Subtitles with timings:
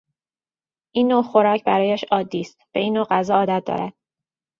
[0.95, 3.93] این نوع خوراک برایش عادی است، به این نوع غذا عادت دارد.